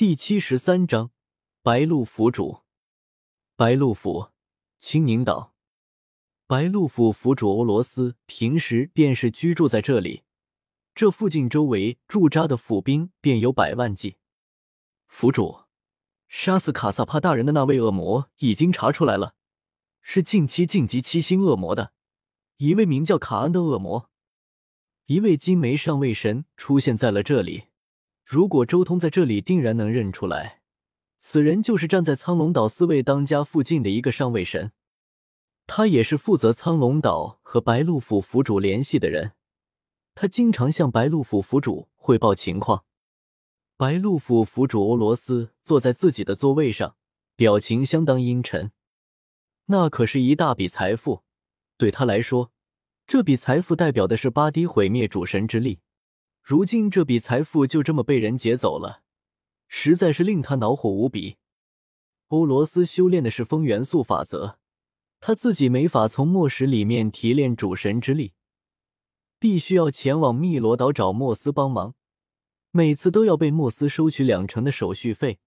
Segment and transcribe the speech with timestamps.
[0.00, 1.10] 第七十三章，
[1.62, 2.62] 白鹿府主。
[3.54, 4.30] 白鹿府，
[4.78, 5.54] 青宁岛。
[6.46, 10.22] 白鹿府府主欧罗斯平时便是居住在这里，
[10.94, 14.16] 这附近周围驻扎的府兵便有百万计。
[15.06, 15.64] 府主，
[16.28, 19.34] 杀死卡萨帕大人的那位恶魔已经查出来了，
[20.00, 21.92] 是近期晋级七星恶魔的
[22.56, 24.08] 一位名叫卡恩的恶魔。
[25.04, 27.64] 一位金眉上位神出现在了这里。
[28.30, 30.60] 如果周通在这里，定然能认出来，
[31.18, 34.70] 此人就是站在苍龙岛四位当家附近的一个上位神，
[35.66, 39.32] 他也是负责苍龙岛和白鹿府府主联系的人，
[40.14, 42.84] 他经常向白鹿府府主汇报情况。
[43.76, 46.94] 白鹿府府主欧罗斯坐在自己的座位上，
[47.34, 48.70] 表情相当阴沉。
[49.66, 51.24] 那可是一大笔财富，
[51.76, 52.52] 对他来说，
[53.08, 55.80] 这笔财富代表的是八滴毁灭主神之力。
[56.42, 59.02] 如今这笔财富就这么被人劫走了，
[59.68, 61.36] 实在是令他恼火无比。
[62.28, 64.58] 欧罗斯修炼的是风元素法则，
[65.20, 68.32] 他自己没法从墨石里面提炼主神之力，
[69.38, 71.94] 必须要前往汨罗岛找莫斯帮忙，
[72.70, 75.38] 每次都要被莫斯收取两成的手续费。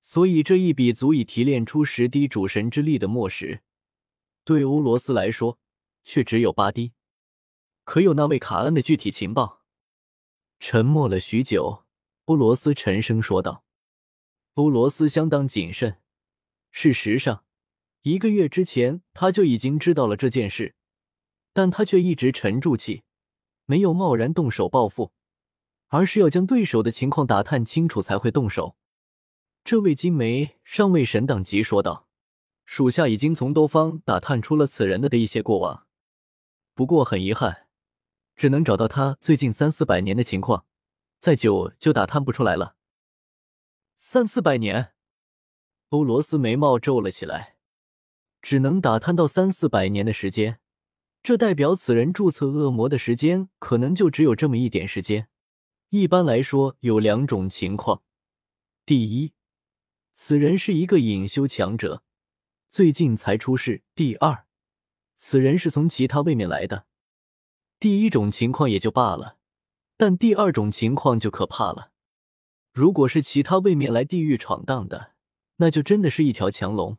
[0.00, 3.62] 所以这一笔足以提炼出十滴主神之力的墨石，
[4.44, 5.58] 对欧罗斯来说
[6.04, 6.92] 却只有八滴。
[7.82, 9.57] 可有那位卡恩的具体情报？
[10.60, 11.84] 沉默了许久，
[12.24, 13.64] 布罗斯沉声说道
[14.52, 15.98] ：“布罗斯相当谨慎。
[16.70, 17.44] 事实上，
[18.02, 20.74] 一个月之前他就已经知道了这件事，
[21.52, 23.04] 但他却一直沉住气，
[23.66, 25.12] 没有贸然动手报复，
[25.86, 28.76] 而是要将对手的情况打探清楚才会动手。”
[29.64, 32.08] 这位金梅上尉神等级说道
[32.66, 35.86] ：“属下已经从多方打探出了此人的的一些过往，
[36.74, 37.67] 不过很遗憾。”
[38.38, 40.64] 只能找到他最近三四百年的情况，
[41.18, 42.76] 再久就打探不出来了。
[43.96, 44.92] 三四百年，
[45.88, 47.56] 欧罗斯眉毛皱了起来。
[48.40, 50.60] 只能打探到三四百年的时间，
[51.24, 55.28] 这代表此人注册恶魔的时间可能就只有这么一点时间。
[55.88, 58.04] 一般来说，有两种情况：
[58.86, 59.32] 第一，
[60.12, 62.04] 此人是一个隐修强者，
[62.70, 64.46] 最近才出世；第二，
[65.16, 66.86] 此人是从其他位面来的。
[67.80, 69.36] 第一种情况也就罢了，
[69.96, 71.92] 但第二种情况就可怕了。
[72.72, 75.12] 如果是其他位面来地狱闯荡的，
[75.56, 76.98] 那就真的是一条强龙，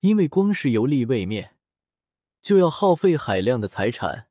[0.00, 1.56] 因为光是游历位面，
[2.40, 4.28] 就要耗费海量的财产，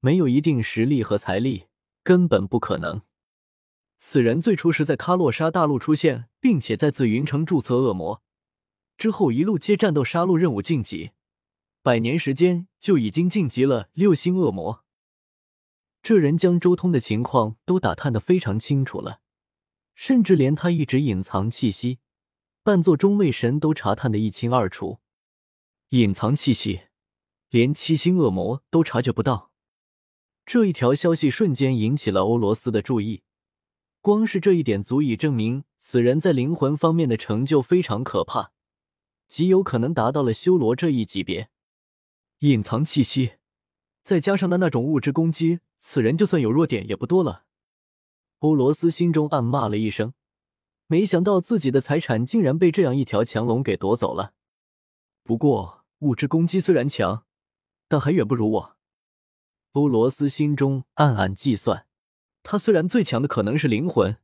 [0.00, 1.68] 没有一定实力和财力，
[2.02, 3.00] 根本不可能。
[3.96, 8.22] 此人最初是在喀洛沙大陆出现，并且在紫云城注册恶魔，
[8.98, 11.12] 之后一路接战斗、杀戮任务晋级，
[11.82, 14.84] 百年时间就已经晋级了六星恶魔。
[16.08, 19.22] 这人将周通的情况都打探的非常清楚了，
[19.96, 21.98] 甚至连他一直隐藏气息、
[22.62, 25.00] 扮作中位神都查探的一清二楚。
[25.88, 26.82] 隐藏气息，
[27.50, 29.50] 连七星恶魔都察觉不到。
[30.44, 33.24] 这一条消息瞬间引起了欧罗斯的注意。
[34.00, 38.52] 光是这一点，足以证明此人在灵魂方面的成就非常可怕，
[39.26, 41.50] 极有可能达到了修罗这一级别。
[42.38, 43.35] 隐藏气息，
[44.06, 45.58] 再加上他那种物质攻击。
[45.78, 47.42] 此人就算有弱点也不多了。
[48.38, 50.14] 欧罗斯心中暗骂了一声，
[50.86, 54.34] 没想到自己的财产竟然被这样一条强龙给夺走了。
[55.24, 57.24] 不过物质攻击虽然强，
[57.88, 58.76] 但还远不如我。
[59.72, 61.88] 欧罗斯心中暗暗计算，
[62.44, 64.18] 他虽然最强的可能是灵魂，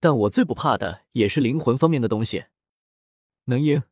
[0.00, 2.46] 但我最不怕的也是灵魂方面的东西。
[3.44, 3.84] 能赢，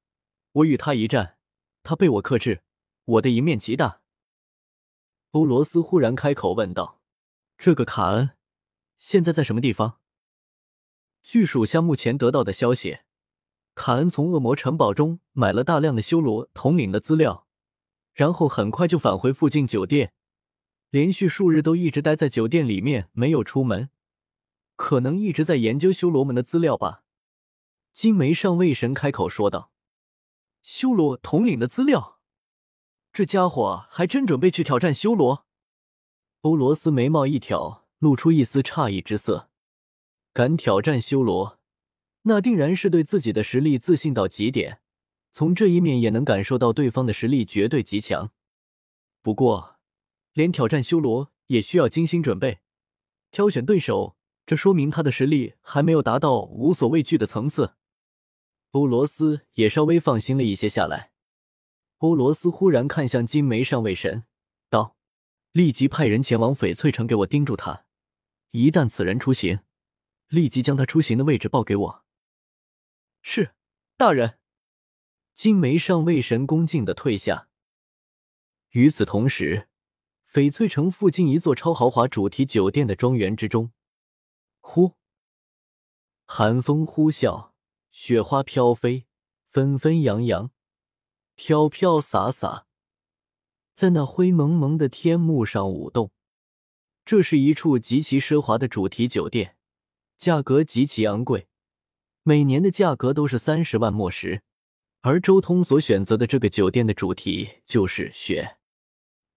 [0.51, 1.37] 我与他一战，
[1.85, 2.65] 他被我克制，
[3.05, 4.01] 我的赢面极大。
[5.33, 7.01] 欧罗斯忽然开口问道
[7.57, 8.31] ：“这个卡恩
[8.97, 10.01] 现在在什么地方？”
[11.23, 12.99] 据属下目前得到的消息，
[13.77, 17.47] 卡恩从恶魔城堡中买了大量的修罗统领的资料，
[18.13, 20.13] 然后很快就返回附近酒店，
[20.91, 23.91] 连续数日都一直待在酒店里面，没有出门，
[24.75, 27.05] 可能一直在研究修罗们的资料吧。
[27.93, 29.71] 金梅上尉神开口说道
[30.63, 32.19] ：“修罗统领的资料。”
[33.13, 35.45] 这家伙还真准备去挑战修罗？
[36.43, 39.51] 欧罗斯眉毛一挑，露出一丝诧异之色。
[40.33, 41.59] 敢挑战修罗，
[42.23, 44.81] 那定然是对自己的实力自信到极点。
[45.33, 48.31] 从这一面也能感受到对方的实力绝对极强。
[49.23, 49.77] 不过，
[50.33, 52.61] 连挑战修罗也需要精心准备，
[53.33, 54.17] 挑选对手，
[54.47, 57.75] 这说明他的实力还没有达到无所畏惧的层次。
[58.71, 61.10] 欧罗斯也稍微放心了一些下来。
[62.01, 64.25] 欧罗斯忽然看向金梅上尉神，
[64.71, 64.97] 道
[65.53, 67.85] ：“立即派人前往翡翠城，给我盯住他。
[68.53, 69.61] 一旦此人出行，
[70.29, 72.05] 立即将他出行的位置报给我。”
[73.21, 73.55] 是，
[73.99, 74.39] 大人。
[75.35, 77.49] 金梅上尉神恭敬的退下。
[78.71, 79.69] 与此同时，
[80.33, 83.73] 翡翠城附近一座超豪华主题酒店的庄园之中，
[84.61, 84.95] 呼，
[86.25, 87.51] 寒风呼啸，
[87.91, 89.07] 雪花飘飞，
[89.51, 90.51] 纷纷扬扬，
[91.43, 92.67] 飘飘洒洒，
[93.73, 96.11] 在那灰蒙蒙的天幕上舞动。
[97.07, 99.57] 这是一处极其奢华的主题酒店，
[100.19, 101.49] 价格极其昂贵，
[102.25, 104.43] 每年的价格都是三十万墨石。
[105.01, 108.59] 而周通所选择的这个酒店的主题就是雪，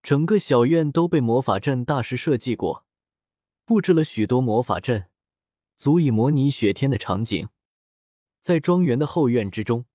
[0.02, 2.86] 整个小院都被魔法阵大师设计过，
[3.64, 5.06] 布置了许多魔法阵，
[5.78, 7.48] 足以模拟雪天的场景。
[8.42, 9.86] 在庄园的后院之中，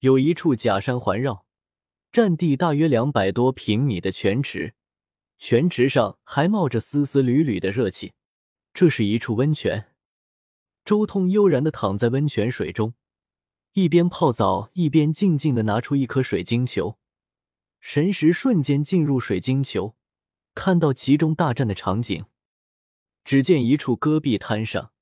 [0.00, 1.44] 有一处假山环绕、
[2.12, 4.74] 占地大约两百多平米的泉池。
[5.38, 8.12] 泉池上还冒着丝丝缕缕的热气，
[8.72, 9.94] 这是一处温泉。
[10.84, 12.94] 周通悠然的躺在温泉水中，
[13.72, 16.98] 一边泡澡一边静静的拿出一颗水晶球，
[17.80, 19.96] 神识瞬间进入水晶球，
[20.54, 22.24] 看到其中大战的场景。
[23.24, 24.92] 只见一处戈壁滩上，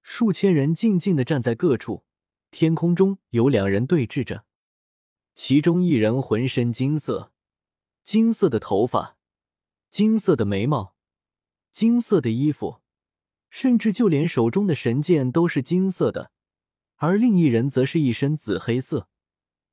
[0.00, 2.04] 数千人静静的站在各处，
[2.50, 4.44] 天空中有两人对峙着，
[5.34, 7.32] 其中一人浑身金色，
[8.04, 9.16] 金色的头发。
[9.90, 10.94] 金色的眉毛，
[11.72, 12.82] 金色的衣服，
[13.48, 16.30] 甚至就连手中的神剑都是金色的。
[16.96, 19.08] 而另一人则是一身紫黑色，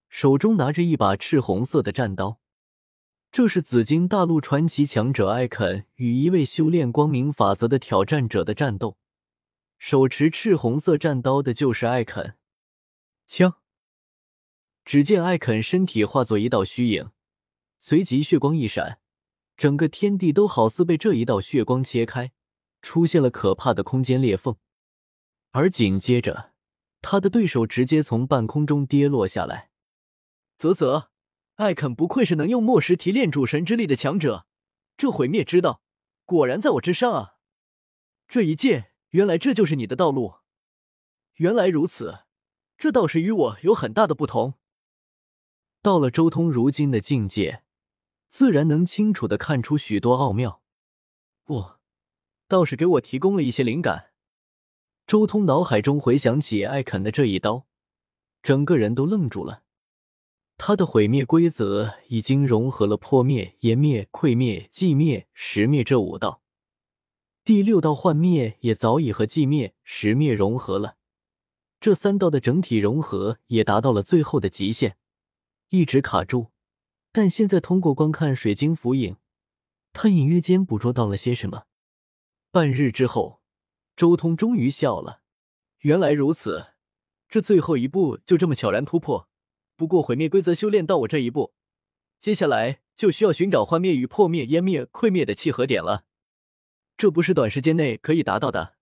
[0.07, 2.39] 手中拿着一把赤红色的战刀。
[3.31, 8.97] 这是紫金大陆传奇强者艾肯与一位修炼光明法则的挑战者的战斗。
[9.77, 12.37] 手持赤红色战刀的就是艾肯。
[13.27, 13.55] 枪！
[14.83, 17.11] 只见艾肯身体化作一道虚影，
[17.79, 18.99] 随即血光一闪。
[19.57, 22.33] 整个天地都好似被这一道血光切开，
[22.81, 24.57] 出现了可怕的空间裂缝，
[25.51, 26.53] 而紧接着，
[27.01, 29.71] 他的对手直接从半空中跌落下来。
[30.57, 31.09] 啧啧，
[31.55, 34.45] 艾肯不愧是能用末石提炼主神之力的强者，
[34.97, 35.81] 这毁灭之道
[36.25, 37.35] 果然在我之上啊！
[38.27, 40.35] 这一剑，原来这就是你的道路。
[41.35, 42.24] 原来如此，
[42.77, 44.55] 这倒是与我有很大的不同。
[45.81, 47.61] 到了周通如今的境界。
[48.27, 50.61] 自然能清楚的看出许多奥妙，
[51.45, 51.75] 不，
[52.49, 54.11] 倒是给我提供了一些灵感。
[55.07, 57.65] 周通脑海中回想起艾肯的这一刀，
[58.43, 59.63] 整个人都愣住了。
[60.57, 66.41] 他的毁灭规则已经融合了破灭、湮灭、溃灭、寂灭、蚀灭这五道，
[67.45, 70.97] 第六道幻灭也早已和寂灭、蚀灭融合了。
[71.79, 74.97] 这三道的整体融合也达到了最后的极限，
[75.69, 76.51] 一直卡住。
[77.11, 79.17] 但现在通过观看水晶浮影，
[79.93, 81.65] 他隐约间捕捉到了些什么。
[82.51, 83.41] 半日之后，
[83.95, 85.21] 周通终于笑了。
[85.79, 86.73] 原来如此，
[87.29, 89.29] 这最后一步就这么悄然突破。
[89.77, 91.53] 不过毁灭规则修炼到我这一步，
[92.19, 96.05] 接下来就需要寻找幻灭与破灭、湮灭、溃灭的契合点了。
[96.97, 98.74] 这不是短时间内可以达到的。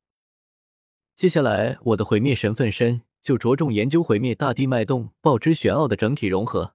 [1.16, 6.74] 接下来我的毁灭神分身就着重研究毁灭大地脉动、爆之玄奥的整体融合。